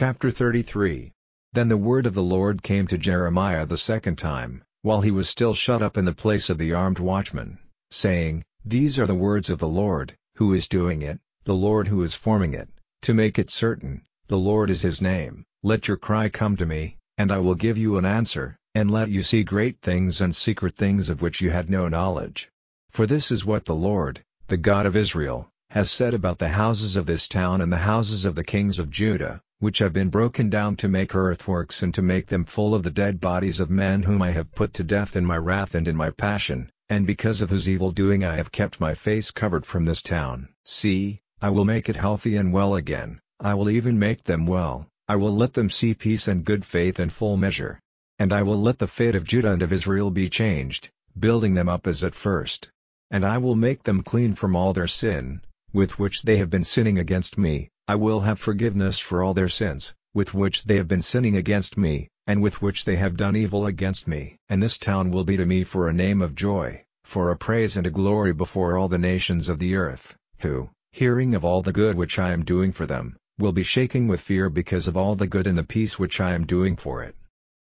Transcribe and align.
Chapter 0.00 0.30
33 0.30 1.12
Then 1.54 1.66
the 1.66 1.76
word 1.76 2.06
of 2.06 2.14
the 2.14 2.22
Lord 2.22 2.62
came 2.62 2.86
to 2.86 2.96
Jeremiah 2.96 3.66
the 3.66 3.76
second 3.76 4.14
time, 4.14 4.62
while 4.82 5.00
he 5.00 5.10
was 5.10 5.28
still 5.28 5.54
shut 5.54 5.82
up 5.82 5.98
in 5.98 6.04
the 6.04 6.14
place 6.14 6.48
of 6.48 6.56
the 6.56 6.72
armed 6.72 7.00
watchman, 7.00 7.58
saying, 7.90 8.44
These 8.64 8.96
are 9.00 9.08
the 9.08 9.16
words 9.16 9.50
of 9.50 9.58
the 9.58 9.66
Lord, 9.66 10.16
who 10.36 10.54
is 10.54 10.68
doing 10.68 11.02
it, 11.02 11.18
the 11.42 11.56
Lord 11.56 11.88
who 11.88 12.00
is 12.04 12.14
forming 12.14 12.54
it, 12.54 12.68
to 13.02 13.12
make 13.12 13.40
it 13.40 13.50
certain, 13.50 14.02
the 14.28 14.38
Lord 14.38 14.70
is 14.70 14.82
his 14.82 15.02
name. 15.02 15.44
Let 15.64 15.88
your 15.88 15.96
cry 15.96 16.28
come 16.28 16.56
to 16.58 16.64
me, 16.64 16.96
and 17.16 17.32
I 17.32 17.38
will 17.38 17.56
give 17.56 17.76
you 17.76 17.98
an 17.98 18.04
answer, 18.04 18.56
and 18.76 18.92
let 18.92 19.08
you 19.08 19.24
see 19.24 19.42
great 19.42 19.80
things 19.80 20.20
and 20.20 20.32
secret 20.32 20.76
things 20.76 21.08
of 21.08 21.22
which 21.22 21.40
you 21.40 21.50
had 21.50 21.68
no 21.68 21.88
knowledge. 21.88 22.48
For 22.92 23.04
this 23.04 23.32
is 23.32 23.44
what 23.44 23.64
the 23.64 23.74
Lord, 23.74 24.22
the 24.46 24.58
God 24.58 24.86
of 24.86 24.94
Israel, 24.94 25.50
has 25.70 25.90
said 25.90 26.14
about 26.14 26.38
the 26.38 26.50
houses 26.50 26.94
of 26.94 27.06
this 27.06 27.26
town 27.26 27.60
and 27.60 27.72
the 27.72 27.78
houses 27.78 28.24
of 28.24 28.36
the 28.36 28.44
kings 28.44 28.78
of 28.78 28.90
Judah, 28.90 29.42
which 29.60 29.80
have 29.80 29.92
been 29.92 30.08
broken 30.08 30.48
down 30.48 30.76
to 30.76 30.88
make 30.88 31.16
earthworks 31.16 31.82
and 31.82 31.92
to 31.92 32.00
make 32.00 32.28
them 32.28 32.44
full 32.44 32.74
of 32.74 32.84
the 32.84 32.90
dead 32.90 33.20
bodies 33.20 33.58
of 33.58 33.68
men 33.68 34.02
whom 34.02 34.22
I 34.22 34.30
have 34.30 34.54
put 34.54 34.72
to 34.74 34.84
death 34.84 35.16
in 35.16 35.24
my 35.24 35.36
wrath 35.36 35.74
and 35.74 35.88
in 35.88 35.96
my 35.96 36.10
passion, 36.10 36.70
and 36.88 37.06
because 37.06 37.40
of 37.40 37.50
whose 37.50 37.68
evil 37.68 37.90
doing 37.90 38.24
I 38.24 38.36
have 38.36 38.52
kept 38.52 38.80
my 38.80 38.94
face 38.94 39.32
covered 39.32 39.66
from 39.66 39.84
this 39.84 40.00
town. 40.00 40.48
See, 40.64 41.20
I 41.42 41.50
will 41.50 41.64
make 41.64 41.88
it 41.88 41.96
healthy 41.96 42.36
and 42.36 42.52
well 42.52 42.76
again, 42.76 43.20
I 43.40 43.54
will 43.54 43.68
even 43.68 43.98
make 43.98 44.22
them 44.22 44.46
well, 44.46 44.88
I 45.08 45.16
will 45.16 45.34
let 45.34 45.54
them 45.54 45.70
see 45.70 45.92
peace 45.92 46.28
and 46.28 46.44
good 46.44 46.64
faith 46.64 47.00
and 47.00 47.12
full 47.12 47.36
measure. 47.36 47.80
And 48.18 48.32
I 48.32 48.42
will 48.42 48.60
let 48.60 48.78
the 48.78 48.86
fate 48.86 49.16
of 49.16 49.24
Judah 49.24 49.52
and 49.52 49.62
of 49.62 49.72
Israel 49.72 50.10
be 50.10 50.28
changed, 50.28 50.90
building 51.18 51.54
them 51.54 51.68
up 51.68 51.88
as 51.88 52.04
at 52.04 52.14
first. 52.14 52.70
And 53.10 53.24
I 53.24 53.38
will 53.38 53.56
make 53.56 53.82
them 53.82 54.02
clean 54.02 54.34
from 54.34 54.54
all 54.54 54.72
their 54.72 54.86
sin, 54.86 55.40
with 55.72 55.98
which 55.98 56.22
they 56.22 56.38
have 56.38 56.50
been 56.50 56.64
sinning 56.64 56.98
against 56.98 57.36
me, 57.36 57.68
I 57.86 57.94
will 57.94 58.20
have 58.20 58.38
forgiveness 58.38 58.98
for 58.98 59.22
all 59.22 59.34
their 59.34 59.48
sins, 59.48 59.94
with 60.14 60.34
which 60.34 60.64
they 60.64 60.76
have 60.76 60.88
been 60.88 61.02
sinning 61.02 61.36
against 61.36 61.76
me, 61.76 62.08
and 62.26 62.42
with 62.42 62.60
which 62.60 62.84
they 62.84 62.96
have 62.96 63.16
done 63.16 63.36
evil 63.36 63.66
against 63.66 64.08
me. 64.08 64.36
And 64.48 64.62
this 64.62 64.78
town 64.78 65.10
will 65.10 65.24
be 65.24 65.36
to 65.36 65.46
me 65.46 65.64
for 65.64 65.88
a 65.88 65.92
name 65.92 66.22
of 66.22 66.34
joy, 66.34 66.84
for 67.04 67.30
a 67.30 67.36
praise 67.36 67.76
and 67.76 67.86
a 67.86 67.90
glory 67.90 68.32
before 68.32 68.76
all 68.76 68.88
the 68.88 68.98
nations 68.98 69.48
of 69.48 69.58
the 69.58 69.76
earth, 69.76 70.16
who, 70.38 70.70
hearing 70.92 71.34
of 71.34 71.44
all 71.44 71.62
the 71.62 71.72
good 71.72 71.96
which 71.96 72.18
I 72.18 72.32
am 72.32 72.44
doing 72.44 72.72
for 72.72 72.86
them, 72.86 73.16
will 73.38 73.52
be 73.52 73.62
shaking 73.62 74.08
with 74.08 74.20
fear 74.20 74.50
because 74.50 74.88
of 74.88 74.96
all 74.96 75.16
the 75.16 75.26
good 75.26 75.46
and 75.46 75.56
the 75.56 75.64
peace 75.64 75.98
which 75.98 76.20
I 76.20 76.34
am 76.34 76.44
doing 76.44 76.76
for 76.76 77.02
it. 77.02 77.14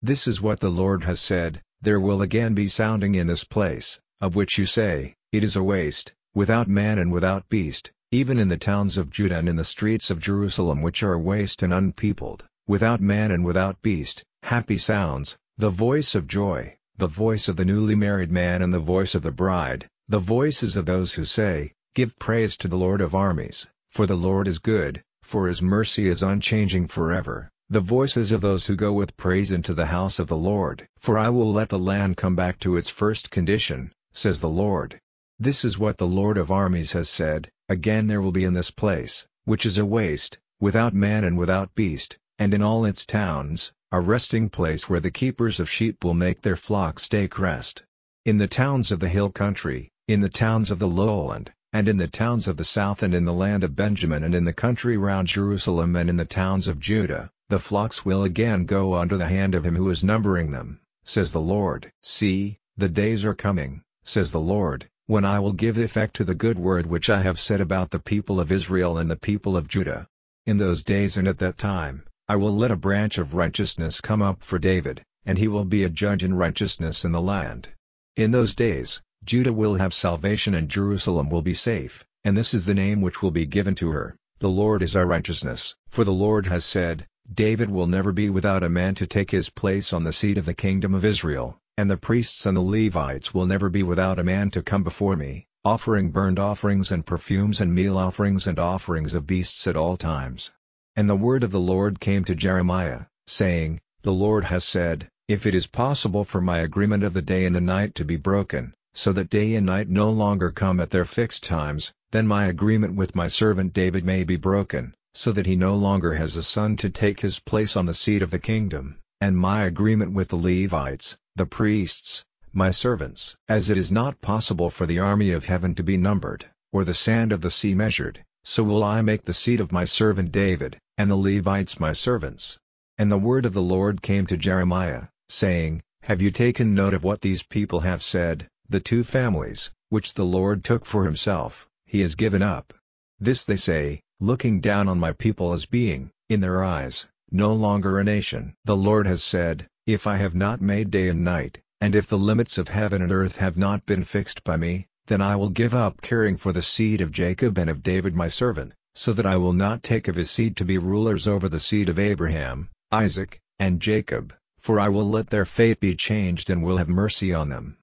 This 0.03 0.27
is 0.27 0.43
what 0.43 0.61
the 0.61 0.71
Lord 0.71 1.05
has 1.05 1.21
said, 1.21 1.63
there 1.81 2.01
will 2.01 2.23
again 2.23 2.55
be 2.55 2.69
sounding 2.69 3.15
in 3.15 3.27
this 3.27 3.45
place, 3.45 4.01
of 4.21 4.37
which 4.37 4.59
you 4.59 4.67
say, 4.67 5.15
It 5.33 5.43
is 5.43 5.57
a 5.57 5.63
waste, 5.63 6.13
without 6.35 6.67
man 6.67 6.99
and 6.99 7.13
without 7.13 7.49
beast, 7.49 7.91
even 8.11 8.39
in 8.39 8.49
the 8.49 8.57
towns 8.57 8.97
of 8.97 9.11
Judah 9.11 9.39
and 9.39 9.49
in 9.49 9.57
the 9.57 9.65
streets 9.65 10.11
of 10.11 10.19
Jerusalem 10.19 10.81
which 10.81 11.03
are 11.03 11.19
waste 11.19 11.63
and 11.63 11.73
unpeopled, 11.73 12.45
without 12.67 13.01
man 13.01 13.31
and 13.31 13.45
without 13.45 13.83
beast, 13.83 14.25
happy 14.43 14.79
sounds, 14.79 15.37
the 15.59 15.69
voice 15.69 16.15
of 16.15 16.27
joy, 16.27 16.75
the 16.97 17.07
voice 17.07 17.49
of 17.49 17.57
the 17.57 17.65
newly 17.65 17.95
married 17.95 18.33
man 18.33 18.63
and 18.63 18.73
the 18.73 18.79
voice 18.79 19.15
of 19.15 19.23
the 19.23 19.31
bride, 19.31 19.87
the 20.09 20.19
voices 20.19 20.75
of 20.75 20.87
those 20.87 21.13
who 21.13 21.25
say, 21.27 21.73
Give 21.95 22.19
praise 22.19 22.57
to 22.57 22.69
the 22.69 22.79
Lord 22.79 23.03
of 23.03 23.15
armies, 23.15 23.67
for 23.91 24.07
the 24.07 24.17
Lord 24.17 24.49
is 24.49 24.59
good, 24.59 25.03
for 25.23 25.49
his 25.49 25.61
mercy 25.61 26.09
is 26.09 26.23
unchanging 26.23 26.89
forever, 26.89 27.51
the 27.69 27.81
voices 27.81 28.33
of 28.33 28.41
those 28.41 28.67
who 28.67 28.77
go 28.77 28.95
with 28.95 29.17
praise 29.19 29.53
into 29.53 29.75
the 29.75 29.87
house 29.87 30.19
of 30.19 30.29
the 30.29 30.37
Lord. 30.37 30.89
For 30.99 31.19
I 31.19 31.29
will 31.29 31.53
let 31.53 31.69
the 31.69 31.79
land 31.79 32.17
come 32.17 32.35
back 32.35 32.59
to 32.61 32.79
its 32.79 32.89
first 32.89 33.31
condition, 33.31 33.93
says 34.13 34.41
the 34.41 34.49
Lord. 34.49 34.99
This 35.45 35.65
is 35.65 35.77
what 35.77 35.99
the 35.99 36.07
Lord 36.07 36.39
of 36.39 36.53
armies 36.53 36.93
has 36.93 37.09
said, 37.09 37.51
again 37.69 38.07
there 38.07 38.23
will 38.23 38.31
be 38.31 38.45
in 38.45 38.55
this 38.55 38.71
place, 38.71 39.27
which 39.45 39.67
is 39.67 39.77
a 39.77 39.85
waste, 39.85 40.39
without 40.61 40.95
man 40.95 41.25
and 41.25 41.37
without 41.37 41.75
beast, 41.75 42.17
and 42.39 42.55
in 42.55 42.63
all 42.63 42.85
its 42.85 43.05
towns, 43.05 43.73
a 43.91 44.01
resting 44.01 44.49
place 44.49 44.89
where 44.89 45.01
the 45.01 45.11
keepers 45.11 45.59
of 45.59 45.69
sheep 45.69 46.05
will 46.05 46.15
make 46.15 46.43
their 46.43 46.55
flocks 46.55 47.09
take 47.09 47.41
rest. 47.41 47.83
In 48.25 48.39
the 48.39 48.47
towns 48.47 48.93
of 48.93 49.01
the 49.01 49.09
hill 49.09 49.31
country, 49.31 49.91
in 50.07 50.21
the 50.21 50.29
towns 50.29 50.71
of 50.71 50.79
the 50.79 50.87
lowland, 50.87 51.51
and 51.73 51.89
in 51.89 51.97
the 51.97 52.07
towns 52.07 52.47
of 52.47 52.57
the 52.57 52.63
south 52.63 53.03
and 53.03 53.13
in 53.13 53.25
the 53.25 53.35
land 53.35 53.65
of 53.65 53.75
Benjamin 53.75 54.23
and 54.23 54.37
in 54.37 54.45
the 54.45 54.53
country 54.53 54.97
round 54.97 55.27
Jerusalem 55.27 55.97
and 55.97 56.09
in 56.09 56.19
the 56.19 56.25
towns 56.25 56.69
of 56.69 56.79
Judah, 56.79 57.33
the 57.49 57.59
flocks 57.59 58.05
will 58.05 58.23
again 58.23 58.65
go 58.65 58.95
under 58.95 59.17
the 59.17 59.27
hand 59.27 59.57
of 59.57 59.67
him 59.67 59.75
who 59.75 59.91
is 59.91 60.05
numbering 60.05 60.53
them, 60.53 60.79
says 61.03 61.33
the 61.33 61.41
Lord. 61.41 61.91
See, 62.01 62.61
the 62.77 62.89
days 62.89 63.25
are 63.25 63.35
coming, 63.35 63.83
says 64.05 64.31
the 64.31 64.39
Lord, 64.39 64.89
when 65.07 65.25
I 65.25 65.41
will 65.41 65.53
give 65.53 65.79
effect 65.79 66.15
to 66.17 66.25
the 66.25 66.35
good 66.35 66.59
word 66.59 66.87
which 66.87 67.11
I 67.11 67.23
have 67.23 67.41
said 67.41 67.61
about 67.61 67.91
the 67.91 67.99
people 67.99 68.41
of 68.41 68.53
Israel 68.53 68.99
and 68.99 69.11
the 69.11 69.17
people 69.17 69.57
of 69.57 69.69
Judah. 69.69 70.07
In 70.47 70.59
those 70.59 70.83
days 70.83 71.17
and 71.17 71.27
at 71.27 71.39
that 71.39 71.59
time, 71.59 72.05
I 72.29 72.37
will 72.37 72.57
let 72.57 72.71
a 72.71 72.77
branch 72.77 73.19
of 73.19 73.35
righteousness 73.35 74.01
come 74.01 74.23
up 74.23 74.45
for 74.45 74.59
David, 74.59 75.03
and 75.27 75.39
he 75.39 75.49
will 75.49 75.65
be 75.65 75.85
a 75.85 75.91
judge 75.91 76.23
in 76.23 76.35
righteousness 76.35 77.05
in 77.05 77.13
the 77.13 77.21
land. 77.21 77.69
In 78.17 78.31
those 78.31 78.55
days, 78.55 79.03
Judah 79.25 79.53
will 79.53 79.75
have 79.75 79.93
salvation 79.93 80.55
and 80.55 80.69
Jerusalem 80.69 81.31
will 81.31 81.43
be 81.43 81.55
safe, 81.55 82.05
and 82.25 82.37
this 82.37 82.55
is 82.55 82.67
the 82.67 82.75
name 82.75 83.01
which 83.01 83.23
will 83.23 83.31
be 83.31 83.47
given 83.47 83.75
to 83.77 83.91
her, 83.91 84.17
the 84.39 84.51
Lord 84.51 84.83
is 84.83 84.97
our 84.97 85.07
righteousness. 85.07 85.77
For 85.89 86.05
the 86.05 86.13
Lord 86.13 86.47
has 86.47 86.65
said, 86.65 87.07
David 87.33 87.71
will 87.71 87.87
never 87.87 88.13
be 88.13 88.29
without 88.31 88.65
a 88.65 88.69
man 88.69 88.97
to 88.97 89.07
take 89.07 89.31
his 89.31 89.51
place 89.51 89.93
on 89.93 90.03
the 90.03 90.13
seat 90.13 90.39
of 90.39 90.45
the 90.45 90.55
kingdom 90.55 90.95
of 90.95 91.05
Israel, 91.05 91.59
and 91.83 91.91
the 91.91 91.97
priests 91.97 92.47
and 92.47 92.57
the 92.57 92.61
Levites 92.61 93.35
will 93.35 93.45
never 93.45 93.69
be 93.69 93.83
without 93.83 94.21
a 94.21 94.23
man 94.23 94.49
to 94.49 94.63
come 94.63 94.85
before 94.85 95.17
me, 95.17 95.49
offering 95.65 96.13
burnt 96.13 96.39
offerings 96.39 96.93
and 96.93 97.05
perfumes 97.05 97.61
and 97.61 97.75
meal 97.75 97.99
offerings 97.99 98.47
and 98.47 98.57
offerings 98.57 99.15
of 99.15 99.27
beasts 99.27 99.67
at 99.67 99.75
all 99.75 99.97
times. 99.97 100.53
And 100.95 101.11
the 101.11 101.17
word 101.17 101.43
of 101.43 101.51
the 101.51 101.59
Lord 101.59 101.99
came 101.99 102.23
to 102.27 102.37
Jeremiah, 102.37 103.07
saying, 103.27 103.81
The 104.03 104.13
Lord 104.13 104.45
has 104.45 104.63
said, 104.63 105.09
If 105.27 105.45
it 105.45 105.57
is 105.57 105.67
possible 105.67 106.25
for 106.25 106.41
my 106.41 106.59
agreement 106.59 107.03
of 107.03 107.15
the 107.15 107.21
day 107.21 107.47
and 107.47 107.57
the 107.57 107.61
night 107.61 107.97
to 107.97 108.05
be 108.05 108.17
broken, 108.17 108.75
so 108.95 109.13
that 109.15 109.29
day 109.29 109.57
and 109.57 109.67
night 109.67 109.89
no 109.89 110.09
longer 110.09 110.53
come 110.53 110.79
at 110.79 110.91
their 110.91 111.05
fixed 111.05 111.43
times, 111.43 111.93
then 112.13 112.29
my 112.29 112.47
agreement 112.47 112.95
with 112.95 113.17
my 113.17 113.27
servant 113.27 113.73
David 113.73 114.05
may 114.05 114.23
be 114.23 114.37
broken, 114.37 114.95
so 115.15 115.33
that 115.33 115.47
he 115.47 115.57
no 115.57 115.75
longer 115.75 116.15
has 116.15 116.37
a 116.37 116.45
son 116.45 116.77
to 116.77 116.91
take 116.91 117.19
his 117.19 117.41
place 117.41 117.77
on 117.77 117.87
the 117.87 117.93
seat 117.93 118.23
of 118.23 118.31
the 118.31 118.39
kingdom, 118.39 118.99
and 119.23 119.39
my 119.39 119.67
agreement 119.67 120.11
with 120.11 120.27
the 120.27 120.37
Levites, 120.37 121.17
the 121.37 121.47
priests, 121.47 122.25
my 122.53 122.73
servants. 122.73 123.37
As 123.49 123.71
it 123.71 123.79
is 123.79 123.93
not 123.93 124.21
possible 124.21 124.69
for 124.69 124.85
the 124.85 124.99
army 124.99 125.31
of 125.31 125.45
heaven 125.45 125.77
to 125.77 125.85
be 125.85 125.97
numbered, 125.97 126.47
or 126.73 126.83
the 126.83 126.93
sand 126.93 127.31
of 127.31 127.41
the 127.41 127.49
sea 127.49 127.73
measured, 127.73 128.25
so 128.43 128.65
will 128.65 128.83
I 128.83 129.01
make 129.01 129.25
the 129.25 129.33
seed 129.33 129.61
of 129.61 129.71
my 129.71 129.85
servant 129.85 130.33
David, 130.33 130.77
and 130.99 131.09
the 131.09 131.15
Levites 131.15 131.79
my 131.79 131.93
servants. 131.93 132.59
And 132.99 133.13
the 133.13 133.17
word 133.17 133.47
of 133.47 133.53
the 133.53 133.63
Lord 133.63 134.03
came 134.03 134.27
to 134.27 134.37
Jeremiah, 134.37 135.07
saying, 135.29 135.85
Have 136.03 136.21
you 136.21 136.33
taken 136.33 136.75
note 136.75 136.93
of 136.93 137.05
what 137.05 137.21
these 137.21 137.45
people 137.45 137.79
have 137.79 138.03
said? 138.03 138.49
The 138.69 138.81
two 138.81 139.05
families, 139.05 139.71
which 139.89 140.15
the 140.15 140.27
Lord 140.27 140.65
took 140.65 140.85
for 140.85 141.05
himself, 141.05 141.69
he 141.87 142.01
has 142.01 142.17
given 142.17 142.43
up. 142.43 142.75
This 143.21 143.45
they 143.45 143.55
say, 143.55 144.01
looking 144.19 144.61
down 144.61 144.89
on 144.89 144.99
my 144.99 145.13
people 145.13 145.53
as 145.53 145.65
being, 145.65 146.11
in 146.29 146.41
their 146.41 146.65
eyes, 146.65 147.07
no 147.33 147.55
longer 147.55 147.99
a 147.99 148.05
nation. 148.05 148.55
The 148.65 148.77
Lord 148.77 149.07
has 149.07 149.23
said, 149.25 149.67
If 149.87 150.07
I 150.07 150.17
have 150.19 150.35
not 150.35 150.61
made 150.61 150.91
day 150.91 151.09
and 151.09 151.25
night, 151.25 151.61
and 151.81 151.95
if 151.95 152.07
the 152.07 152.19
limits 152.19 152.59
of 152.59 152.69
heaven 152.69 153.03
and 153.03 153.11
earth 153.11 153.39
have 153.39 153.57
not 153.57 153.87
been 153.87 154.05
fixed 154.05 154.45
by 154.45 154.57
me, 154.57 154.87
then 155.07 155.21
I 155.21 155.37
will 155.37 155.49
give 155.49 155.75
up 155.75 156.01
caring 156.01 156.37
for 156.37 156.53
the 156.53 156.63
seed 156.63 157.01
of 157.01 157.11
Jacob 157.11 157.59
and 157.59 157.69
of 157.69 157.83
David 157.83 158.15
my 158.15 158.29
servant, 158.29 158.75
so 158.95 159.13
that 159.13 159.27
I 159.27 159.37
will 159.37 159.53
not 159.53 159.83
take 159.83 160.07
of 160.07 160.15
his 160.15 160.31
seed 160.31 160.57
to 160.59 160.65
be 160.65 160.79
rulers 160.79 161.27
over 161.27 161.49
the 161.49 161.59
seed 161.59 161.89
of 161.89 161.99
Abraham, 161.99 162.69
Isaac, 162.93 163.41
and 163.59 163.81
Jacob, 163.81 164.35
for 164.61 164.79
I 164.79 164.89
will 164.91 165.09
let 165.09 165.31
their 165.31 165.45
fate 165.45 165.81
be 165.81 165.97
changed 165.97 166.51
and 166.51 166.63
will 166.63 166.77
have 166.77 166.89
mercy 166.89 167.33
on 167.33 167.49
them. 167.49 167.79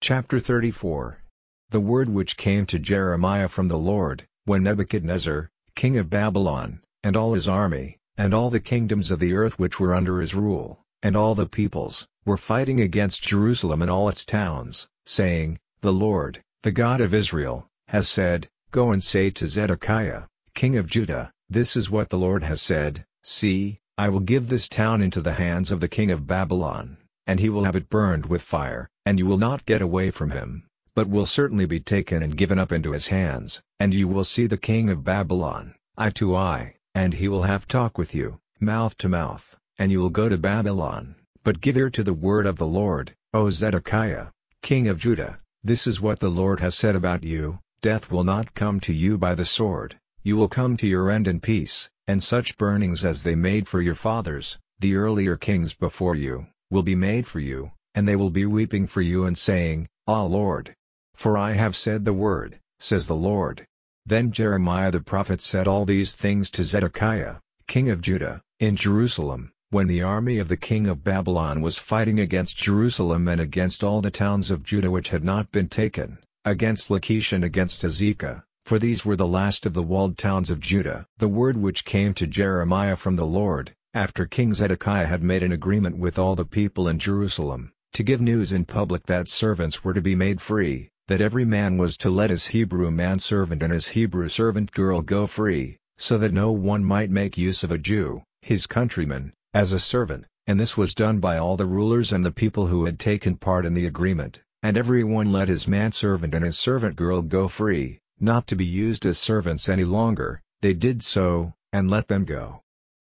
Chapter 0.00 0.40
34 0.40 1.22
The 1.70 1.80
word 1.80 2.08
which 2.08 2.36
came 2.36 2.66
to 2.66 2.78
Jeremiah 2.78 3.48
from 3.48 3.68
the 3.68 3.78
Lord, 3.78 4.26
when 4.46 4.62
Nebuchadnezzar, 4.62 5.50
king 5.74 5.98
of 5.98 6.10
Babylon, 6.10 6.80
and 7.04 7.16
all 7.16 7.34
his 7.34 7.48
army, 7.48 7.98
and 8.16 8.34
all 8.34 8.50
the 8.50 8.60
kingdoms 8.60 9.10
of 9.10 9.20
the 9.20 9.32
earth 9.32 9.58
which 9.58 9.78
were 9.78 9.94
under 9.94 10.20
his 10.20 10.34
rule, 10.34 10.84
and 11.02 11.16
all 11.16 11.34
the 11.34 11.46
peoples, 11.46 12.08
were 12.24 12.36
fighting 12.36 12.80
against 12.80 13.22
Jerusalem 13.22 13.80
and 13.80 13.90
all 13.90 14.08
its 14.08 14.24
towns, 14.24 14.88
saying, 15.06 15.58
The 15.80 15.92
Lord, 15.92 16.42
the 16.62 16.72
God 16.72 17.00
of 17.00 17.14
Israel, 17.14 17.68
has 17.86 18.08
said, 18.08 18.48
Go 18.72 18.90
and 18.90 19.02
say 19.02 19.30
to 19.30 19.46
Zedekiah, 19.46 20.24
king 20.54 20.76
of 20.76 20.88
Judah, 20.88 21.32
This 21.48 21.76
is 21.76 21.88
what 21.88 22.10
the 22.10 22.18
Lord 22.18 22.42
has 22.42 22.60
said, 22.60 23.04
See, 23.22 23.78
I 23.96 24.08
will 24.08 24.20
give 24.20 24.48
this 24.48 24.68
town 24.68 25.00
into 25.00 25.20
the 25.20 25.34
hands 25.34 25.70
of 25.70 25.80
the 25.80 25.88
king 25.88 26.10
of 26.10 26.26
Babylon, 26.26 26.98
and 27.26 27.38
he 27.38 27.48
will 27.48 27.64
have 27.64 27.76
it 27.76 27.88
burned 27.88 28.26
with 28.26 28.42
fire, 28.42 28.88
and 29.06 29.18
you 29.18 29.26
will 29.26 29.38
not 29.38 29.66
get 29.66 29.80
away 29.80 30.10
from 30.10 30.32
him, 30.32 30.66
but 30.94 31.08
will 31.08 31.26
certainly 31.26 31.64
be 31.64 31.78
taken 31.78 32.22
and 32.24 32.36
given 32.36 32.58
up 32.58 32.72
into 32.72 32.90
his 32.90 33.06
hands, 33.06 33.62
and 33.78 33.94
you 33.94 34.08
will 34.08 34.24
see 34.24 34.46
the 34.46 34.56
king 34.56 34.90
of 34.90 35.04
Babylon, 35.04 35.74
eye 35.96 36.10
to 36.10 36.34
eye, 36.34 36.74
and 36.98 37.14
he 37.14 37.28
will 37.28 37.44
have 37.44 37.68
talk 37.68 37.96
with 37.96 38.12
you, 38.12 38.40
mouth 38.58 38.98
to 38.98 39.08
mouth, 39.08 39.54
and 39.78 39.92
you 39.92 40.00
will 40.00 40.10
go 40.10 40.28
to 40.28 40.36
Babylon. 40.36 41.14
But 41.44 41.60
give 41.60 41.76
ear 41.76 41.90
to 41.90 42.02
the 42.02 42.12
word 42.12 42.44
of 42.44 42.56
the 42.56 42.66
Lord, 42.66 43.14
O 43.32 43.50
Zedekiah, 43.50 44.32
king 44.62 44.88
of 44.88 44.98
Judah, 44.98 45.38
this 45.62 45.86
is 45.86 46.00
what 46.00 46.18
the 46.18 46.28
Lord 46.28 46.58
has 46.58 46.74
said 46.74 46.96
about 46.96 47.22
you, 47.22 47.60
death 47.82 48.10
will 48.10 48.24
not 48.24 48.52
come 48.52 48.80
to 48.80 48.92
you 48.92 49.16
by 49.16 49.36
the 49.36 49.44
sword, 49.44 49.96
you 50.24 50.36
will 50.36 50.48
come 50.48 50.76
to 50.78 50.88
your 50.88 51.08
end 51.08 51.28
in 51.28 51.38
peace, 51.38 51.88
and 52.08 52.20
such 52.20 52.58
burnings 52.58 53.04
as 53.04 53.22
they 53.22 53.36
made 53.36 53.68
for 53.68 53.80
your 53.80 53.94
fathers, 53.94 54.58
the 54.80 54.96
earlier 54.96 55.36
kings 55.36 55.74
before 55.74 56.16
you, 56.16 56.48
will 56.68 56.82
be 56.82 56.96
made 56.96 57.28
for 57.28 57.38
you, 57.38 57.70
and 57.94 58.08
they 58.08 58.16
will 58.16 58.30
be 58.30 58.44
weeping 58.44 58.88
for 58.88 59.02
you 59.02 59.24
and 59.24 59.38
saying, 59.38 59.86
Ah 60.08 60.24
Lord! 60.24 60.74
For 61.14 61.38
I 61.38 61.52
have 61.52 61.76
said 61.76 62.04
the 62.04 62.12
word, 62.12 62.58
says 62.80 63.06
the 63.06 63.14
Lord. 63.30 63.68
Then 64.08 64.32
Jeremiah 64.32 64.90
the 64.90 65.02
prophet 65.02 65.42
said 65.42 65.68
all 65.68 65.84
these 65.84 66.16
things 66.16 66.50
to 66.52 66.64
Zedekiah, 66.64 67.40
king 67.66 67.90
of 67.90 68.00
Judah, 68.00 68.40
in 68.58 68.74
Jerusalem, 68.74 69.52
when 69.68 69.86
the 69.86 70.00
army 70.00 70.38
of 70.38 70.48
the 70.48 70.56
king 70.56 70.86
of 70.86 71.04
Babylon 71.04 71.60
was 71.60 71.76
fighting 71.76 72.18
against 72.18 72.56
Jerusalem 72.56 73.28
and 73.28 73.38
against 73.38 73.84
all 73.84 74.00
the 74.00 74.10
towns 74.10 74.50
of 74.50 74.62
Judah 74.62 74.90
which 74.90 75.10
had 75.10 75.24
not 75.24 75.52
been 75.52 75.68
taken, 75.68 76.16
against 76.42 76.88
Lachish 76.88 77.34
and 77.34 77.44
against 77.44 77.84
Azekah, 77.84 78.44
for 78.64 78.78
these 78.78 79.04
were 79.04 79.14
the 79.14 79.26
last 79.28 79.66
of 79.66 79.74
the 79.74 79.82
walled 79.82 80.16
towns 80.16 80.48
of 80.48 80.58
Judah. 80.58 81.04
The 81.18 81.28
word 81.28 81.58
which 81.58 81.84
came 81.84 82.14
to 82.14 82.26
Jeremiah 82.26 82.96
from 82.96 83.16
the 83.16 83.26
Lord, 83.26 83.74
after 83.92 84.24
King 84.24 84.54
Zedekiah 84.54 85.06
had 85.06 85.22
made 85.22 85.42
an 85.42 85.52
agreement 85.52 85.98
with 85.98 86.18
all 86.18 86.34
the 86.34 86.46
people 86.46 86.88
in 86.88 86.98
Jerusalem, 86.98 87.72
to 87.92 88.02
give 88.02 88.22
news 88.22 88.52
in 88.52 88.64
public 88.64 89.04
that 89.04 89.28
servants 89.28 89.84
were 89.84 89.92
to 89.92 90.00
be 90.00 90.14
made 90.14 90.40
free, 90.40 90.88
that 91.08 91.22
every 91.22 91.44
man 91.44 91.78
was 91.78 91.96
to 91.96 92.10
let 92.10 92.28
his 92.28 92.46
Hebrew 92.46 92.90
manservant 92.90 93.62
and 93.62 93.72
his 93.72 93.88
Hebrew 93.88 94.28
servant 94.28 94.70
girl 94.72 95.00
go 95.00 95.26
free, 95.26 95.78
so 95.96 96.18
that 96.18 96.34
no 96.34 96.52
one 96.52 96.84
might 96.84 97.10
make 97.10 97.38
use 97.38 97.64
of 97.64 97.72
a 97.72 97.78
Jew, 97.78 98.22
his 98.42 98.66
countryman, 98.66 99.32
as 99.54 99.72
a 99.72 99.80
servant, 99.80 100.26
and 100.46 100.60
this 100.60 100.76
was 100.76 100.94
done 100.94 101.18
by 101.18 101.38
all 101.38 101.56
the 101.56 101.64
rulers 101.66 102.12
and 102.12 102.24
the 102.24 102.30
people 102.30 102.66
who 102.66 102.84
had 102.84 102.98
taken 102.98 103.36
part 103.36 103.64
in 103.64 103.72
the 103.72 103.86
agreement, 103.86 104.42
and 104.62 104.76
every 104.76 105.02
one 105.02 105.32
let 105.32 105.48
his 105.48 105.66
manservant 105.66 106.34
and 106.34 106.44
his 106.44 106.58
servant 106.58 106.94
girl 106.94 107.22
go 107.22 107.48
free, 107.48 107.98
not 108.20 108.46
to 108.46 108.54
be 108.54 108.66
used 108.66 109.06
as 109.06 109.16
servants 109.16 109.68
any 109.68 109.84
longer, 109.84 110.42
they 110.60 110.74
did 110.74 111.02
so, 111.02 111.54
and 111.72 111.90
let 111.90 112.08
them 112.08 112.26
go. 112.26 112.60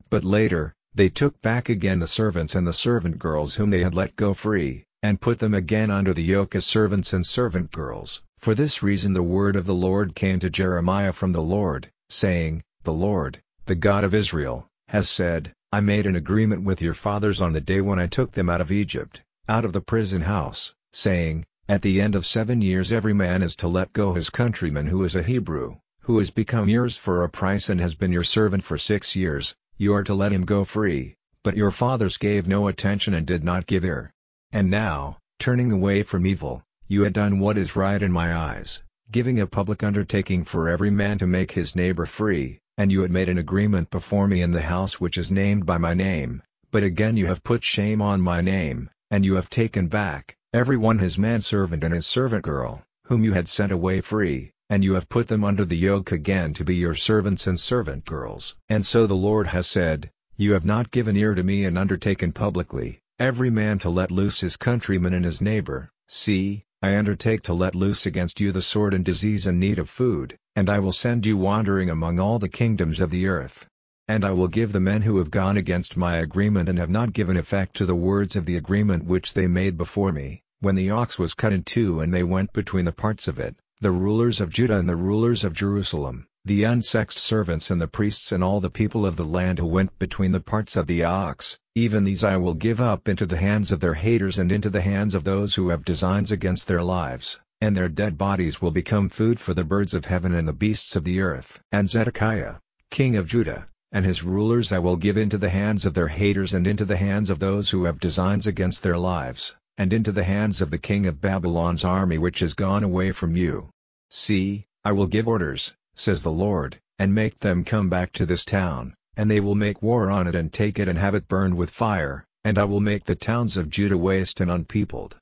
But 0.10 0.24
later, 0.24 0.74
they 0.96 1.10
took 1.10 1.42
back 1.42 1.68
again 1.68 2.00
the 2.00 2.08
servants 2.08 2.56
and 2.56 2.66
the 2.66 2.74
servant 2.74 3.20
girls 3.20 3.56
whom 3.56 3.70
they 3.70 3.84
had 3.84 3.94
let 3.94 4.16
go 4.16 4.34
free, 4.34 4.86
and 5.04 5.22
put 5.22 5.40
them 5.40 5.54
again 5.54 5.92
under 5.92 6.14
the 6.14 6.24
yoke 6.24 6.56
as 6.56 6.66
servants 6.66 7.14
and 7.14 7.26
servant 7.26 7.72
girls. 7.72 8.24
For 8.40 8.56
this 8.56 8.82
reason 8.82 9.14
the 9.14 9.24
word 9.24 9.56
of 9.56 9.66
the 9.66 9.76
Lord 9.76 10.16
came 10.16 10.40
to 10.40 10.50
Jeremiah 10.50 11.14
from 11.14 11.32
the 11.32 11.42
Lord, 11.42 11.90
saying, 12.10 12.64
The 12.84 12.94
Lord, 12.94 13.40
the 13.66 13.76
God 13.76 14.04
of 14.04 14.14
Israel, 14.14 14.68
has 14.88 15.10
said, 15.10 15.54
I 15.72 15.82
made 15.82 16.06
an 16.06 16.16
agreement 16.16 16.64
with 16.64 16.82
your 16.82 16.94
fathers 16.94 17.42
on 17.42 17.54
the 17.54 17.62
day 17.62 17.82
when 17.82 18.00
I 18.00 18.08
took 18.08 18.32
them 18.32 18.50
out 18.50 18.62
of 18.62 18.72
Egypt, 18.72 19.22
out 19.50 19.66
of 19.66 19.74
the 19.74 19.82
prison 19.82 20.22
house, 20.22 20.74
saying, 20.94 21.46
At 21.68 21.82
the 21.82 22.00
end 22.00 22.16
of 22.16 22.26
seven 22.26 22.62
years 22.62 22.92
every 22.92 23.14
man 23.14 23.44
is 23.44 23.56
to 23.58 23.68
let 23.68 23.94
go 23.94 24.14
his 24.14 24.30
countryman 24.30 24.88
who 24.88 25.04
is 25.04 25.16
a 25.16 25.24
Hebrew, 25.24 25.76
who 26.02 26.20
has 26.20 26.32
become 26.32 26.70
yours 26.70 26.96
for 26.96 27.24
a 27.24 27.30
price 27.30 27.70
and 27.70 27.82
has 27.82 27.96
been 27.96 28.14
your 28.14 28.24
servant 28.24 28.64
for 28.64 28.78
six 28.78 29.16
years, 29.16 29.56
you 29.78 29.94
are 29.94 30.04
to 30.06 30.14
let 30.14 30.32
him 30.32 30.46
go 30.46 30.64
free, 30.64 31.16
but 31.44 31.58
your 31.58 31.72
fathers 31.72 32.18
gave 32.18 32.48
no 32.48 32.68
attention 32.68 33.14
and 33.14 33.28
did 33.28 33.44
not 33.44 33.68
give 33.68 33.84
ear. 33.84 34.12
And 34.54 34.72
now, 34.72 35.18
turning 35.40 35.72
away 35.72 36.04
from 36.04 36.26
evil, 36.26 36.64
you 36.88 37.04
had 37.04 37.14
done 37.14 37.40
what 37.40 37.58
is 37.58 37.76
right 37.76 38.02
in 38.02 38.12
my 38.12 38.34
eyes, 38.34 38.82
giving 39.12 39.40
a 39.40 39.46
public 39.46 39.84
undertaking 39.84 40.46
for 40.46 40.70
every 40.70 40.90
man 40.90 41.18
to 41.20 41.28
make 41.28 41.52
his 41.52 41.76
neighbor 41.76 42.06
free, 42.06 42.60
and 42.78 42.92
you 42.92 43.02
had 43.02 43.12
made 43.12 43.28
an 43.28 43.38
agreement 43.38 43.90
before 43.92 44.28
me 44.28 44.42
in 44.42 44.52
the 44.52 44.62
house 44.62 45.02
which 45.02 45.18
is 45.18 45.32
named 45.32 45.66
by 45.66 45.78
my 45.78 45.94
name, 45.94 46.42
but 46.72 46.82
again 46.82 47.18
you 47.18 47.28
have 47.28 47.44
put 47.44 47.64
shame 47.64 48.02
on 48.02 48.22
my 48.22 48.42
name, 48.42 48.90
and 49.12 49.26
you 49.26 49.36
have 49.36 49.50
taken 49.50 49.90
back, 49.90 50.36
every 50.54 50.78
one 50.78 50.98
his 50.98 51.20
manservant 51.20 51.84
and 51.84 51.94
his 51.94 52.08
servant 52.08 52.44
girl, 52.44 52.84
whom 53.04 53.26
you 53.26 53.34
had 53.34 53.50
sent 53.50 53.74
away 53.74 54.00
free, 54.00 54.52
and 54.70 54.84
you 54.84 54.94
have 54.94 55.10
put 55.10 55.28
them 55.28 55.44
under 55.44 55.66
the 55.66 55.78
yoke 55.78 56.12
again 56.12 56.54
to 56.54 56.64
be 56.64 56.76
your 56.76 56.96
servants 56.96 57.48
and 57.48 57.60
servant 57.60 58.06
girls. 58.06 58.56
And 58.70 58.86
so 58.86 59.08
the 59.08 59.14
Lord 59.14 59.48
has 59.48 59.68
said, 59.68 60.10
You 60.38 60.54
have 60.54 60.66
not 60.66 60.90
given 60.90 61.18
ear 61.18 61.36
to 61.36 61.44
me 61.44 61.66
and 61.66 61.78
undertaken 61.78 62.32
publicly, 62.32 63.02
every 63.20 63.50
man 63.50 63.80
to 63.80 63.90
let 63.90 64.12
loose 64.12 64.42
his 64.42 64.58
countryman 64.58 65.14
and 65.14 65.26
his 65.26 65.42
neighbor, 65.42 65.90
see, 66.08 66.64
I 66.84 66.96
undertake 66.96 67.42
to 67.44 67.54
let 67.54 67.74
loose 67.74 68.06
against 68.06 68.40
you 68.40 68.52
the 68.52 68.62
sword 68.62 68.94
and 68.94 69.04
disease 69.04 69.48
and 69.48 69.60
need 69.60 69.80
of 69.80 69.90
food, 69.90 70.38
and 70.56 70.70
I 70.70 70.78
will 70.78 70.92
send 70.92 71.26
you 71.26 71.36
wandering 71.36 71.90
among 71.90 72.20
all 72.20 72.38
the 72.38 72.48
kingdoms 72.48 73.00
of 73.00 73.10
the 73.10 73.28
earth. 73.28 73.68
And 74.08 74.24
I 74.24 74.32
will 74.32 74.48
give 74.48 74.72
the 74.72 74.80
men 74.80 75.02
who 75.02 75.18
have 75.18 75.32
gone 75.32 75.58
against 75.58 75.98
my 75.98 76.18
agreement 76.18 76.70
and 76.70 76.78
have 76.78 76.92
not 76.92 77.12
given 77.12 77.38
effect 77.38 77.76
to 77.78 77.86
the 77.88 77.96
words 77.96 78.36
of 78.36 78.46
the 78.46 78.56
agreement 78.56 79.06
which 79.06 79.34
they 79.34 79.48
made 79.48 79.78
before 79.78 80.12
me, 80.12 80.44
when 80.60 80.76
the 80.76 80.92
ox 80.92 81.18
was 81.18 81.34
cut 81.34 81.52
in 81.52 81.64
two 81.64 82.00
and 82.02 82.14
they 82.14 82.24
went 82.24 82.54
between 82.54 82.86
the 82.86 82.92
parts 82.92 83.28
of 83.28 83.40
it, 83.40 83.56
the 83.82 83.92
rulers 83.92 84.40
of 84.40 84.52
Judah 84.52 84.78
and 84.78 84.88
the 84.88 84.96
rulers 84.96 85.44
of 85.44 85.54
Jerusalem, 85.54 86.28
the 86.48 86.64
unsexed 86.64 87.20
servants 87.20 87.70
and 87.70 87.82
the 87.82 87.90
priests 87.90 88.32
and 88.32 88.42
all 88.42 88.62
the 88.62 88.70
people 88.70 89.06
of 89.06 89.18
the 89.18 89.26
land 89.26 89.60
who 89.60 89.66
went 89.66 90.00
between 90.00 90.32
the 90.32 90.40
parts 90.40 90.78
of 90.78 90.88
the 90.88 91.04
ox, 91.04 91.60
even 91.76 92.06
these 92.06 92.24
I 92.24 92.38
will 92.38 92.54
give 92.54 92.80
up 92.80 93.10
into 93.10 93.26
the 93.26 93.36
hands 93.36 93.74
of 93.74 93.82
their 93.82 93.96
haters 93.96 94.38
and 94.38 94.50
into 94.50 94.70
the 94.70 94.80
hands 94.80 95.14
of 95.14 95.26
those 95.26 95.56
who 95.56 95.68
have 95.68 95.84
designs 95.84 96.32
against 96.32 96.66
their 96.66 96.82
lives, 96.82 97.42
and 97.60 97.76
their 97.76 97.90
dead 97.90 98.18
bodies 98.18 98.62
will 98.62 98.72
become 98.72 99.10
food 99.10 99.42
for 99.42 99.54
the 99.54 99.66
birds 99.66 99.94
of 99.94 100.06
heaven 100.06 100.34
and 100.34 100.48
the 100.48 100.54
beasts 100.54 100.96
of 100.96 101.04
the 101.04 101.20
earth. 101.20 101.60
And 101.74 101.90
Zedekiah, 101.90 102.56
king 102.92 103.18
of 103.18 103.28
Judah, 103.28 103.68
and 103.92 104.06
his 104.06 104.24
rulers 104.24 104.72
I 104.72 104.80
will 104.80 104.96
give 104.96 105.18
into 105.18 105.38
the 105.38 105.50
hands 105.50 105.86
of 105.86 105.96
their 105.96 106.08
haters 106.08 106.54
and 106.54 106.66
into 106.66 106.86
the 106.86 106.96
hands 106.96 107.30
of 107.30 107.40
those 107.40 107.70
who 107.72 107.84
have 107.84 108.00
designs 108.00 108.48
against 108.48 108.84
their 108.84 108.98
lives, 108.98 109.58
and 109.78 109.92
into 109.92 110.14
the 110.14 110.24
hands 110.24 110.62
of 110.62 110.72
the 110.72 110.78
king 110.78 111.08
of 111.08 111.20
Babylon's 111.20 111.84
army 111.84 112.18
which 112.18 112.40
has 112.40 112.54
gone 112.54 112.86
away 112.86 113.12
from 113.12 113.36
you. 113.36 113.70
See, 114.10 114.66
I 114.86 114.94
will 114.94 115.08
give 115.08 115.28
orders, 115.28 115.74
says 116.00 116.24
the 116.24 116.32
Lord, 116.32 116.80
and 117.00 117.14
make 117.14 117.40
them 117.40 117.64
come 117.64 117.90
back 117.90 118.12
to 118.14 118.26
this 118.26 118.46
town, 118.46 118.96
and 119.16 119.30
they 119.30 119.40
will 119.40 119.56
make 119.56 119.82
war 119.82 120.12
on 120.12 120.28
it 120.28 120.36
and 120.36 120.54
take 120.54 120.78
it 120.80 120.88
and 120.88 120.98
have 120.98 121.16
it 121.16 121.28
burned 121.28 121.58
with 121.58 121.70
fire, 121.70 122.24
and 122.44 122.58
I 122.58 122.64
will 122.66 122.80
make 122.80 123.06
the 123.06 123.16
towns 123.16 123.58
of 123.58 123.70
Judah 123.70 123.98
waste 123.98 124.40
and 124.40 124.50
unpeopled. 124.52 125.18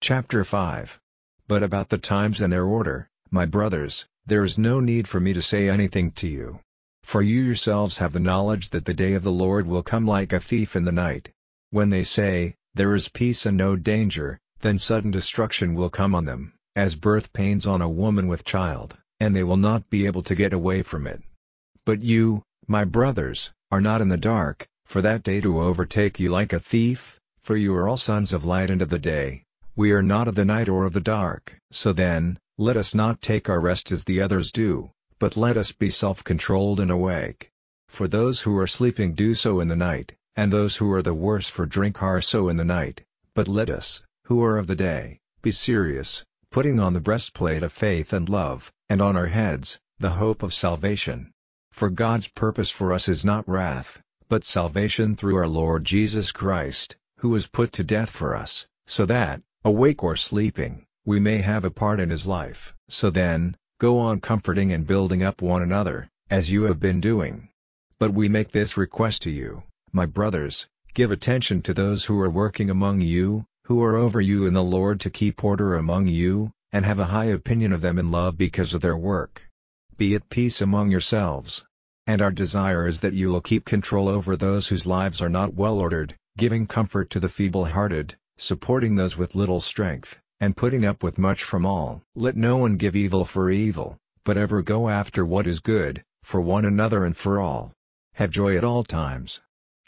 Chapter 0.00 0.44
5 0.44 1.00
But 1.46 1.62
about 1.62 1.88
the 1.88 1.98
times 1.98 2.40
and 2.40 2.52
their 2.52 2.64
order, 2.64 3.08
my 3.30 3.46
brothers, 3.46 4.06
there 4.26 4.44
is 4.44 4.58
no 4.58 4.80
need 4.80 5.06
for 5.06 5.20
me 5.20 5.32
to 5.32 5.42
say 5.42 5.68
anything 5.68 6.10
to 6.12 6.28
you. 6.28 6.60
For 7.02 7.22
you 7.22 7.42
yourselves 7.42 7.98
have 7.98 8.12
the 8.12 8.20
knowledge 8.20 8.70
that 8.70 8.84
the 8.84 8.94
day 8.94 9.14
of 9.14 9.22
the 9.22 9.32
Lord 9.32 9.66
will 9.66 9.82
come 9.82 10.06
like 10.06 10.32
a 10.32 10.40
thief 10.40 10.76
in 10.76 10.84
the 10.84 10.92
night. 10.92 11.30
When 11.70 11.90
they 11.90 12.04
say, 12.04 12.54
There 12.74 12.94
is 12.94 13.08
peace 13.08 13.46
and 13.46 13.56
no 13.56 13.76
danger, 13.76 14.38
then 14.60 14.78
sudden 14.78 15.10
destruction 15.10 15.74
will 15.74 15.90
come 15.90 16.14
on 16.14 16.24
them, 16.24 16.52
as 16.76 16.94
birth 16.94 17.32
pains 17.32 17.66
on 17.66 17.82
a 17.82 17.88
woman 17.88 18.28
with 18.28 18.44
child, 18.44 18.96
and 19.18 19.34
they 19.34 19.44
will 19.44 19.56
not 19.56 19.90
be 19.90 20.06
able 20.06 20.22
to 20.22 20.34
get 20.34 20.52
away 20.52 20.82
from 20.82 21.06
it. 21.06 21.22
But 21.84 22.00
you, 22.00 22.42
my 22.66 22.84
brothers, 22.84 23.52
are 23.70 23.80
not 23.80 24.00
in 24.00 24.08
the 24.08 24.16
dark, 24.16 24.68
for 24.86 25.02
that 25.02 25.22
day 25.22 25.40
to 25.40 25.60
overtake 25.60 26.20
you 26.20 26.30
like 26.30 26.52
a 26.52 26.60
thief, 26.60 27.20
for 27.42 27.56
you 27.56 27.74
are 27.74 27.88
all 27.88 27.96
sons 27.96 28.32
of 28.32 28.44
light 28.44 28.70
and 28.70 28.82
of 28.82 28.88
the 28.88 28.98
day, 28.98 29.44
we 29.76 29.92
are 29.92 30.02
not 30.02 30.28
of 30.28 30.34
the 30.34 30.44
night 30.44 30.68
or 30.68 30.84
of 30.84 30.92
the 30.92 31.00
dark. 31.00 31.56
So 31.70 31.92
then, 31.92 32.38
let 32.58 32.76
us 32.76 32.94
not 32.94 33.22
take 33.22 33.48
our 33.48 33.60
rest 33.60 33.90
as 33.92 34.04
the 34.04 34.20
others 34.20 34.52
do, 34.52 34.90
but 35.18 35.36
let 35.36 35.56
us 35.56 35.72
be 35.72 35.90
self-controlled 35.90 36.80
and 36.80 36.90
awake. 36.90 37.50
For 37.88 38.06
those 38.06 38.40
who 38.42 38.56
are 38.58 38.66
sleeping 38.66 39.14
do 39.14 39.34
so 39.34 39.60
in 39.60 39.68
the 39.68 39.76
night, 39.76 40.12
and 40.36 40.52
those 40.52 40.76
who 40.76 40.92
are 40.92 41.02
the 41.02 41.14
worse 41.14 41.48
for 41.48 41.66
drink 41.66 42.02
are 42.02 42.20
so 42.20 42.48
in 42.48 42.56
the 42.56 42.64
night, 42.64 43.02
but 43.34 43.48
let 43.48 43.70
us, 43.70 44.02
who 44.24 44.42
are 44.44 44.58
of 44.58 44.66
the 44.66 44.76
day, 44.76 45.18
be 45.42 45.50
serious, 45.50 46.24
putting 46.50 46.80
on 46.80 46.92
the 46.92 47.00
breastplate 47.00 47.62
of 47.62 47.72
faith 47.72 48.12
and 48.12 48.28
love, 48.28 48.72
and 48.88 49.00
on 49.00 49.16
our 49.16 49.26
heads, 49.26 49.78
the 50.00 50.10
hope 50.10 50.42
of 50.42 50.52
salvation. 50.52 51.30
For 51.70 51.88
God's 51.88 52.26
purpose 52.26 52.70
for 52.70 52.92
us 52.92 53.08
is 53.08 53.24
not 53.24 53.48
wrath, 53.48 54.02
but 54.28 54.44
salvation 54.44 55.14
through 55.14 55.36
our 55.36 55.46
Lord 55.46 55.84
Jesus 55.84 56.32
Christ, 56.32 56.96
who 57.18 57.28
was 57.28 57.46
put 57.46 57.72
to 57.74 57.84
death 57.84 58.10
for 58.10 58.34
us, 58.34 58.66
so 58.86 59.06
that, 59.06 59.40
awake 59.64 60.02
or 60.02 60.16
sleeping, 60.16 60.84
we 61.04 61.20
may 61.20 61.38
have 61.38 61.64
a 61.64 61.70
part 61.70 62.00
in 62.00 62.10
his 62.10 62.26
life. 62.26 62.74
So 62.88 63.10
then, 63.10 63.56
go 63.78 63.98
on 63.98 64.20
comforting 64.20 64.72
and 64.72 64.84
building 64.86 65.22
up 65.22 65.40
one 65.40 65.62
another, 65.62 66.08
as 66.30 66.50
you 66.50 66.64
have 66.64 66.80
been 66.80 67.00
doing. 67.00 67.48
But 68.00 68.12
we 68.12 68.28
make 68.28 68.50
this 68.50 68.76
request 68.76 69.22
to 69.22 69.30
you, 69.30 69.62
my 69.92 70.06
brothers, 70.06 70.68
give 70.94 71.12
attention 71.12 71.62
to 71.62 71.74
those 71.74 72.04
who 72.04 72.20
are 72.20 72.30
working 72.30 72.70
among 72.70 73.02
you, 73.02 73.46
who 73.70 73.84
are 73.84 73.96
over 73.96 74.20
you 74.20 74.46
in 74.46 74.52
the 74.52 74.64
Lord 74.64 74.98
to 74.98 75.10
keep 75.10 75.44
order 75.44 75.76
among 75.76 76.08
you, 76.08 76.50
and 76.72 76.84
have 76.84 76.98
a 76.98 77.04
high 77.04 77.26
opinion 77.26 77.72
of 77.72 77.80
them 77.80 78.00
in 78.00 78.10
love 78.10 78.36
because 78.36 78.74
of 78.74 78.80
their 78.80 78.96
work. 78.96 79.48
Be 79.96 80.16
at 80.16 80.28
peace 80.28 80.60
among 80.60 80.90
yourselves. 80.90 81.64
And 82.04 82.20
our 82.20 82.32
desire 82.32 82.88
is 82.88 83.02
that 83.02 83.12
you 83.12 83.28
will 83.28 83.40
keep 83.40 83.64
control 83.64 84.08
over 84.08 84.36
those 84.36 84.66
whose 84.66 84.88
lives 84.88 85.20
are 85.20 85.28
not 85.28 85.54
well 85.54 85.78
ordered, 85.78 86.16
giving 86.36 86.66
comfort 86.66 87.10
to 87.10 87.20
the 87.20 87.28
feeble-hearted, 87.28 88.16
supporting 88.38 88.96
those 88.96 89.16
with 89.16 89.36
little 89.36 89.60
strength, 89.60 90.18
and 90.40 90.56
putting 90.56 90.84
up 90.84 91.04
with 91.04 91.16
much 91.16 91.44
from 91.44 91.64
all. 91.64 92.02
Let 92.16 92.36
no 92.36 92.56
one 92.56 92.76
give 92.76 92.96
evil 92.96 93.24
for 93.24 93.52
evil, 93.52 93.96
but 94.24 94.36
ever 94.36 94.62
go 94.62 94.88
after 94.88 95.24
what 95.24 95.46
is 95.46 95.60
good, 95.60 96.02
for 96.24 96.40
one 96.40 96.64
another 96.64 97.04
and 97.04 97.16
for 97.16 97.38
all. 97.38 97.72
Have 98.14 98.32
joy 98.32 98.56
at 98.56 98.64
all 98.64 98.82
times. 98.82 99.40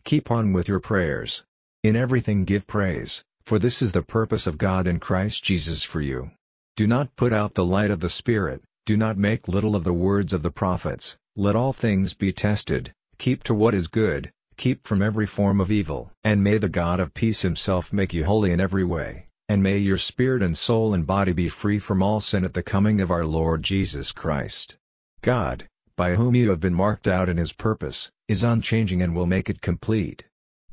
Keep 0.04 0.30
on 0.30 0.52
with 0.52 0.68
your 0.68 0.78
prayers. 0.78 1.42
In 1.82 1.96
everything 1.96 2.44
give 2.44 2.68
praise, 2.68 3.24
for 3.52 3.58
this 3.58 3.82
is 3.82 3.92
the 3.92 4.00
purpose 4.00 4.46
of 4.46 4.56
God 4.56 4.86
in 4.86 4.98
Christ 4.98 5.44
Jesus 5.44 5.82
for 5.82 6.00
you. 6.00 6.30
Do 6.74 6.86
not 6.86 7.14
put 7.16 7.34
out 7.34 7.52
the 7.52 7.66
light 7.66 7.90
of 7.90 8.00
the 8.00 8.08
Spirit, 8.08 8.62
do 8.86 8.96
not 8.96 9.18
make 9.18 9.46
little 9.46 9.76
of 9.76 9.84
the 9.84 9.92
words 9.92 10.32
of 10.32 10.42
the 10.42 10.50
prophets, 10.50 11.18
Let 11.36 11.54
all 11.54 11.74
things 11.74 12.14
be 12.14 12.32
tested, 12.32 12.94
keep 13.18 13.42
to 13.42 13.52
what 13.52 13.74
is 13.74 13.88
good, 13.88 14.32
keep 14.56 14.86
from 14.86 15.02
every 15.02 15.26
form 15.26 15.60
of 15.60 15.70
evil. 15.70 16.10
And 16.24 16.42
may 16.42 16.56
the 16.56 16.70
God 16.70 16.98
of 16.98 17.12
peace 17.12 17.42
himself 17.42 17.92
make 17.92 18.14
you 18.14 18.24
holy 18.24 18.52
in 18.52 18.58
every 18.58 18.84
way, 18.84 19.26
and 19.50 19.62
may 19.62 19.76
your 19.76 19.98
spirit 19.98 20.42
and 20.42 20.56
soul 20.56 20.94
and 20.94 21.06
body 21.06 21.32
be 21.32 21.50
free 21.50 21.78
from 21.78 22.02
all 22.02 22.22
sin 22.22 22.46
at 22.46 22.54
the 22.54 22.62
coming 22.62 23.02
of 23.02 23.10
our 23.10 23.26
Lord 23.26 23.62
Jesus 23.62 24.12
Christ. 24.12 24.78
God, 25.20 25.68
by 25.94 26.14
whom 26.14 26.34
you 26.34 26.48
have 26.48 26.60
been 26.60 26.72
marked 26.72 27.06
out 27.06 27.28
in 27.28 27.36
his 27.36 27.52
purpose, 27.52 28.10
is 28.28 28.42
unchanging 28.42 29.02
and 29.02 29.14
will 29.14 29.26
make 29.26 29.50
it 29.50 29.60
complete. 29.60 30.24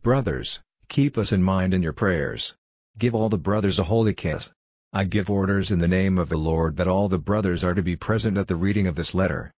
Brothers, 0.02 0.62
keep 0.88 1.18
us 1.18 1.34
in 1.34 1.44
mind 1.44 1.74
in 1.74 1.84
your 1.84 1.92
prayers. 1.92 2.56
Give 2.98 3.16
all 3.16 3.30
the 3.30 3.38
brothers 3.38 3.80
a 3.80 3.84
holy 3.86 4.14
kiss. 4.14 4.52
I 4.92 5.06
give 5.06 5.30
orders 5.30 5.72
in 5.72 5.80
the 5.80 5.88
name 5.88 6.18
of 6.18 6.28
the 6.28 6.38
Lord 6.38 6.76
that 6.78 6.88
all 6.88 7.08
the 7.08 7.18
brothers 7.18 7.64
are 7.64 7.74
to 7.74 7.82
be 7.82 7.96
present 7.96 8.38
at 8.38 8.48
the 8.48 8.58
reading 8.58 8.88
of 8.88 8.96
this 8.96 9.16
letter. 9.16 9.54